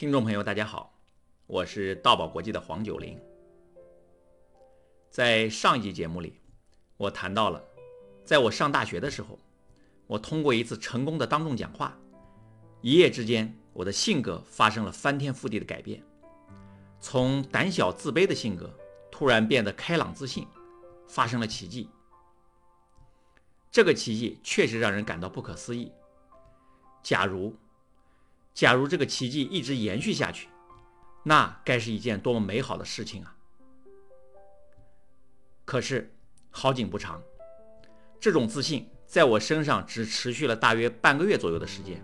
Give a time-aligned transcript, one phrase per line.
[0.00, 0.94] 听众朋友，大家好，
[1.46, 3.20] 我是道宝国际的黄九龄。
[5.10, 6.40] 在上一集节目里，
[6.96, 7.62] 我谈到了，
[8.24, 9.38] 在我上大学的时候，
[10.06, 11.94] 我通过一次成功的当众讲话，
[12.80, 16.02] 一夜之间，我的性格发生了翻天覆地的改变，
[16.98, 18.74] 从胆小自卑的性格
[19.10, 20.48] 突然变得开朗自信，
[21.08, 21.90] 发生了奇迹。
[23.70, 25.92] 这个奇迹确实让人感到不可思议。
[27.02, 27.54] 假如，
[28.52, 30.48] 假如这个奇迹一直延续下去，
[31.22, 33.36] 那该是一件多么美好的事情啊！
[35.64, 36.12] 可是
[36.50, 37.22] 好景不长，
[38.18, 42.02] 这种自信在我身上只持续了大约半个月左右的时间。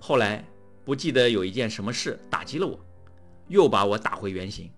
[0.00, 0.44] 后来
[0.84, 2.78] 不记得有一件什么事打击了我，
[3.48, 4.70] 又把我打回原形，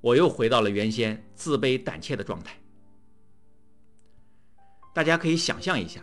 [0.00, 2.58] 我又回到了原先自卑胆怯的状态。
[4.92, 6.02] 大家可以想象一下，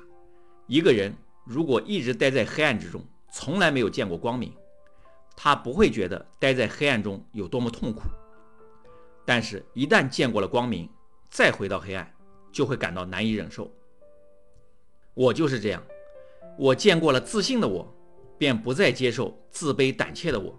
[0.67, 1.13] 一个人
[1.45, 3.05] 如果一直待在黑暗之中，
[3.37, 4.49] 从来没有见过光明，
[5.35, 8.03] 他不会觉得待在黑暗中有多么痛苦。
[9.25, 10.89] 但是，一旦见过了光明，
[11.29, 12.09] 再回到黑暗，
[12.49, 13.69] 就会感到难以忍受。
[15.13, 15.83] 我就是这样，
[16.57, 17.93] 我见过了自信的我，
[18.37, 20.57] 便不再接受自卑胆怯的我。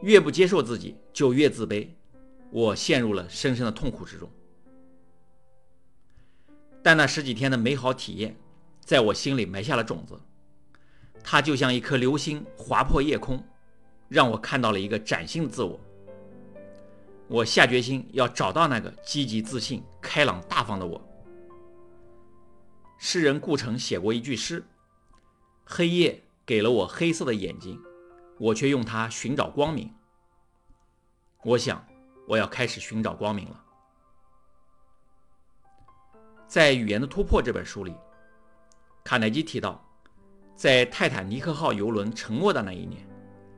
[0.00, 1.86] 越不接受自己，就越自卑，
[2.50, 4.26] 我陷入了深深的痛苦之中。
[6.82, 8.34] 但那十几天的美好体验，
[8.80, 10.18] 在我心里埋下了种子。
[11.24, 13.42] 它就像一颗流星划破夜空，
[14.08, 15.80] 让我看到了一个崭新的自我。
[17.26, 21.02] 我下决心要找到那个积极、自信、开朗、大方的我。
[22.98, 24.62] 诗人顾城写过一句诗
[25.64, 27.80] ：“黑夜给了我黑色的眼睛，
[28.38, 29.90] 我却用它寻找光明。”
[31.42, 31.84] 我想，
[32.28, 33.64] 我要开始寻找光明了。
[36.46, 37.94] 在《语言的突破》这本书里，
[39.02, 39.83] 卡耐基提到，
[40.54, 43.06] 在泰坦尼克号游轮沉没的那一年，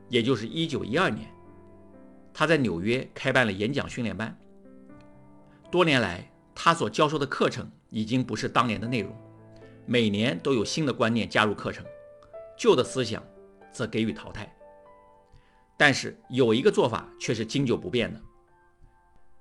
[0.09, 1.29] 也就是1912年，
[2.33, 4.37] 他在纽约开办了演讲训练班。
[5.71, 9.15] 多年来，他所教授的课程已经不是当年的内容，
[9.85, 11.85] 每年都有新的观念加入课程，
[12.57, 13.23] 旧的思想
[13.71, 14.51] 则给予淘汰。
[15.77, 18.21] 但是有一个做法却是经久不变的，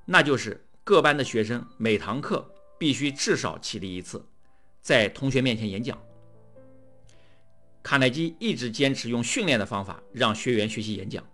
[0.04, 2.46] 那就是各班的学生每堂课。
[2.78, 4.22] 必须至少起立一次，
[4.82, 5.98] 在同学面前演讲。
[7.86, 11.24] 卡耐基一直坚持用训练的方法让学员学习演讲，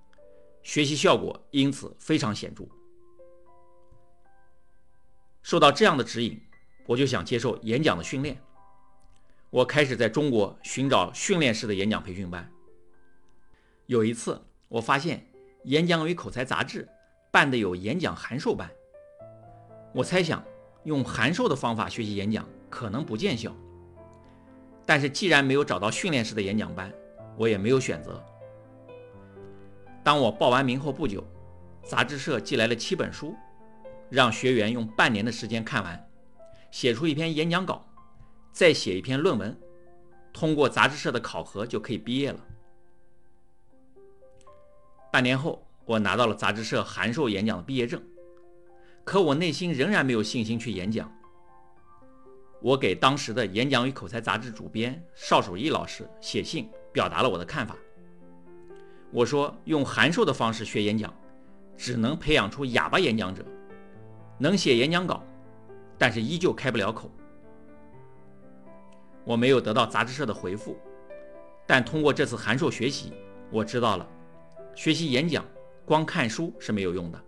[0.62, 2.68] 学习效果因此非常显著。
[5.42, 6.38] 受到这样的指引，
[6.84, 8.38] 我就想接受演讲的训练。
[9.48, 12.46] 我开始在中国寻找训练式的演讲培训班。
[13.86, 14.38] 有一次，
[14.68, 15.20] 我发现
[15.64, 16.86] 《演讲与口才》杂志
[17.30, 18.70] 办的有演讲函授班，
[19.94, 20.44] 我猜想。
[20.84, 23.56] 用函授的方法学习演讲可能不见效，
[24.84, 26.92] 但是既然没有找到训练式的演讲班，
[27.36, 28.22] 我也没有选择。
[30.02, 31.24] 当我报完名后不久，
[31.84, 33.34] 杂志社寄来了七本书，
[34.10, 36.10] 让学员用半年的时间看完，
[36.70, 37.86] 写出一篇演讲稿，
[38.52, 39.56] 再写一篇论文，
[40.32, 42.40] 通过杂志社的考核就可以毕业了。
[45.12, 48.02] 半年后，我拿到了杂志社函授演讲的毕业证。
[49.04, 51.12] 可我内心仍然没有信心去演讲。
[52.62, 57.76] 我给当时的《演讲与口才》杂志主编邵守义老师写信，表达了我的看法。
[59.10, 61.12] 我说，用函授的方式学演讲，
[61.76, 63.44] 只能培养出哑巴演讲者，
[64.38, 65.24] 能写演讲稿，
[65.98, 67.10] 但是依旧开不了口。
[69.24, 70.76] 我没有得到杂志社的回复，
[71.66, 73.12] 但通过这次函授学习，
[73.50, 74.08] 我知道了，
[74.76, 75.44] 学习演讲
[75.84, 77.20] 光看书是没有用的。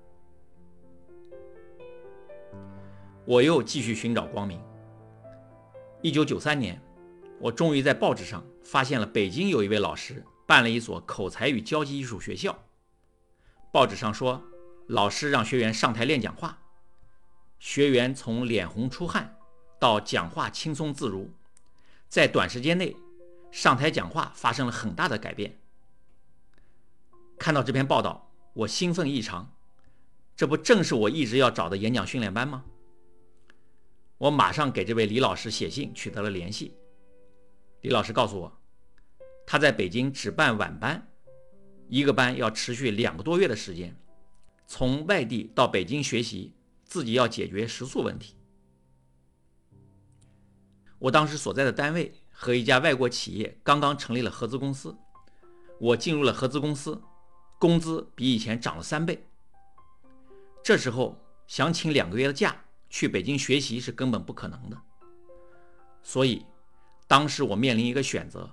[3.25, 4.61] 我又继续寻找光明。
[6.05, 6.79] 一九九三年，
[7.41, 12.63] 我终于在报纸上发现了北京有一位老师办了一所口才与交际艺术学校。
[13.73, 14.45] 报纸上说，
[14.87, 16.59] 老师让学员上台练讲话，
[17.59, 19.35] 学员从脸红出汗
[19.81, 21.33] 到讲话轻松自如，
[22.07, 22.95] 在短时间内
[23.51, 25.59] 上台讲话发生了很大的改变。
[27.39, 29.50] 看到这篇报道，我兴奋异常，
[30.37, 32.62] 这不正是我一直要找的演讲训练班吗？
[34.16, 36.76] 我马上给这位李老师写信，取得了联系。
[37.81, 38.61] 李老师告诉我，
[39.46, 41.06] 他在北京只办晚班，
[41.88, 43.94] 一个班要持续两个多月的时间，
[44.66, 48.37] 从外地到北京学习，自己要解决食宿问题。
[50.99, 54.96] 我当时所在的单位和一家外国企业刚刚成立了合资公司，
[55.78, 57.02] 我进入了合资公司，
[57.58, 59.26] 工资比以前涨了三倍。
[60.62, 62.63] 这时候想请两个月的假。
[62.89, 64.81] 去北京学习是根本不可能的，
[66.03, 66.47] 所以
[67.09, 68.51] 当时我面临一个选择：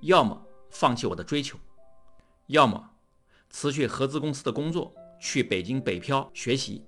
[0.00, 1.58] 要么放弃我的追求，
[2.48, 2.90] 要么
[3.48, 6.84] 辞去合资公司的工作，去北京北漂学习。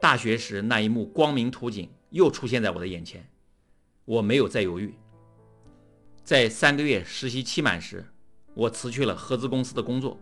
[0.00, 3.30] 大学时那一幕光明图景又出现在我的眼前，
[4.04, 4.94] 我没有再犹豫。
[6.24, 8.04] 在三个月实习期满时，
[8.54, 10.18] 我辞去了合资公司的工作，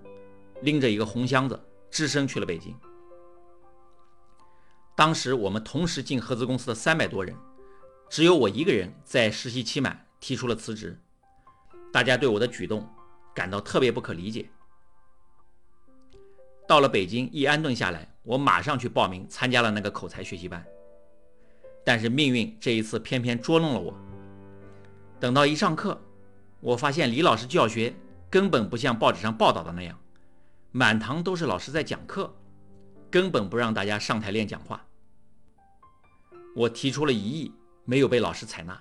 [0.62, 1.58] 拎着一个红箱子，
[1.90, 2.76] 只身去了北京。
[4.98, 7.32] 当时我们同时进合资公司的三百多人，
[8.10, 10.98] 只有我一个人在实习期满提出了辞职。
[11.92, 12.84] 大家对我的举动
[13.32, 14.50] 感到特别不可理解。
[16.66, 20.66] 到了北京一安顿下来，我马上去报名参加了那个口才学习班。
[21.84, 23.96] 但是命运这一次偏偏捉弄了我。
[25.20, 25.96] 等到一上课，
[26.58, 27.94] 我发现李老师教学
[28.28, 29.96] 根本不像报纸上报道的那样，
[30.72, 32.34] 满堂都是老师在讲课，
[33.08, 34.84] 根本不让大家上台练讲话。
[36.58, 37.52] 我提出了异议，
[37.84, 38.76] 没有被老师采纳。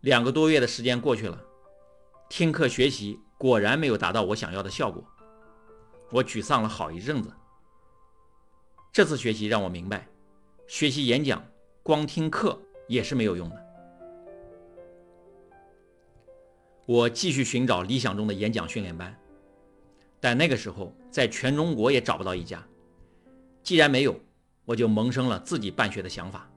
[0.00, 1.38] 两个多月的时间过去了，
[2.30, 5.04] 听课学习果然没有达到我想要的效果，
[6.10, 7.30] 我沮丧了好一阵子。
[8.90, 10.08] 这次学习让我明白，
[10.66, 11.44] 学习演讲
[11.82, 12.58] 光听课
[12.88, 13.62] 也是没有用的。
[16.86, 19.14] 我继续寻找理想中的演讲训练班，
[20.18, 22.66] 但那个时候在全中国也找不到一家。
[23.62, 24.18] 既然没有，
[24.64, 26.50] 我就萌生了自己办学的想法。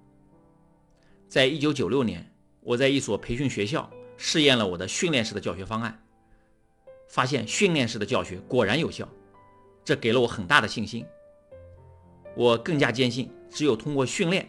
[1.27, 2.31] 在一九九六年，
[2.61, 6.01] 我在一所培训学校试验了我的训练式的教学方案，
[7.09, 9.07] 发现训练式的教学果然有效，
[9.83, 11.05] 这给了我很大的信心。
[12.33, 14.47] 我更加坚信，只有通过训练，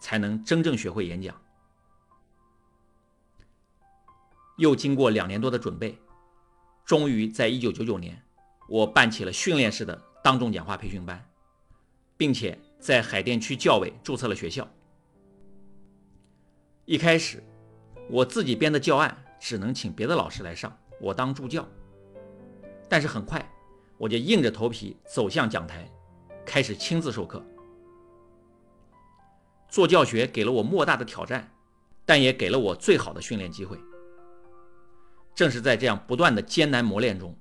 [0.00, 1.34] 才能真正学会演讲。
[4.58, 5.98] 又经过两年多的准备，
[6.84, 8.22] 终于在一九九九年，
[8.68, 11.28] 我办起了训练式的当众讲话培训班，
[12.16, 14.68] 并且在海淀区教委注册了学校。
[16.92, 17.42] 一开始，
[18.10, 21.66] 我自己编的教案只能请别的老师来上，我当助教。
[22.86, 23.42] 但是很快，
[23.96, 25.90] 我就硬着头皮走向讲台，
[26.44, 27.42] 开始亲自授课。
[29.70, 31.50] 做教学给了我莫大的挑战，
[32.04, 33.78] 但也给了我最好的训练机会。
[35.34, 37.34] 正是在这样不断的艰难磨练中，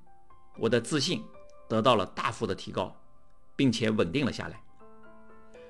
[0.59, 1.21] 我的自信
[1.67, 2.95] 得到了大幅的提高，
[3.57, 4.63] 并且稳定了下来。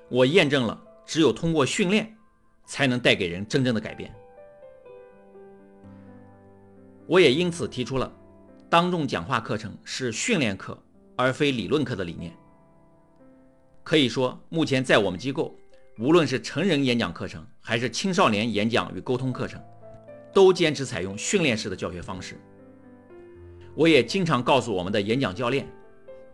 [0.08, 2.16] 我验证了，只有通过训练。
[2.64, 4.14] 才能带给人真正的改变。
[7.06, 8.10] 我也因此提出了
[8.70, 10.80] 当众讲话课程是训练课
[11.16, 12.32] 而非理论课的理念。
[13.82, 15.54] 可以说，目前在我们机构，
[15.98, 19.60] 无论是成人演讲课程还是青少年演讲与沟通课程，
[20.32, 22.40] 都坚持采用训练式的教学方式。
[23.74, 25.66] 我也经常告诉我们的演讲教练，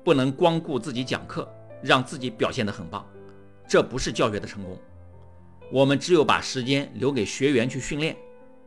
[0.04, 1.48] 不能光顾自己讲课，
[1.82, 3.04] 让自己表现得很棒，
[3.66, 4.78] 这不是教学的成功。
[5.70, 8.16] 我们只有把时间留给学员去训练，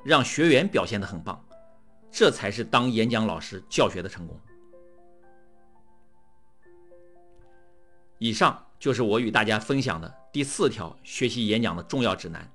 [0.04, 1.44] 让学员表现得很棒，
[2.12, 4.40] 这才是当演讲老师教学的成功。
[8.20, 12.48] 以上就是我与大家分享的第四条学习演讲的重要指南：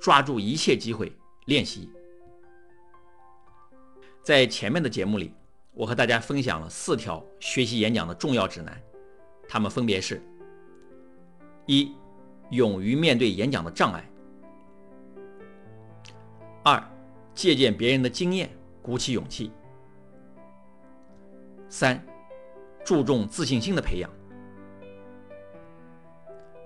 [0.00, 1.12] 抓住一切机会
[1.44, 1.90] 练习。
[4.22, 5.34] 在前面的节目里，
[5.74, 8.80] 我和大家分享了四条学习演讲的重要指南，
[9.46, 10.22] 它们分别是：
[11.66, 11.94] 一。
[12.50, 14.04] 勇于面对演讲的障碍。
[16.62, 16.82] 二，
[17.34, 18.50] 借鉴别人的经验，
[18.82, 19.50] 鼓起勇气。
[21.68, 22.04] 三，
[22.84, 24.10] 注重自信心的培养。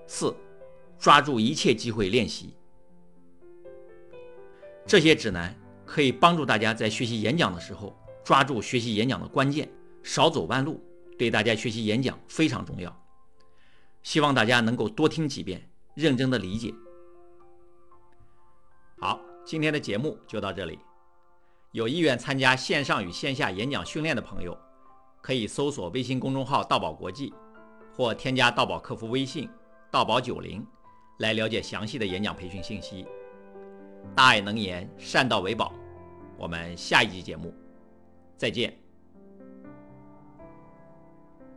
[0.07, 0.35] 四，
[0.97, 2.55] 抓住一切机会练习。
[4.85, 5.55] 这些指南
[5.85, 9.69] 可以帮助大家在学习演讲的时候抓住学习演讲的关键，
[10.03, 10.79] 少走弯路，
[11.17, 12.95] 对大家学习演讲非常重要。
[14.03, 15.61] 希望大家能够多听几遍。
[15.95, 16.73] 认真的理解。
[18.99, 20.77] 好，今天的节目就到这里。
[21.71, 24.57] 有意愿参加线上与线下演讲训练的朋友，
[25.21, 27.33] 可以搜索微信公众号“道宝国际”，
[27.93, 29.49] 或添加道宝客服微信
[29.91, 30.65] “道宝九零”
[31.19, 33.05] 来了解详细的演讲培训信息。
[34.15, 35.73] 大爱能言，善道为宝。
[36.37, 37.53] 我们下一集节目
[38.37, 38.84] 再见。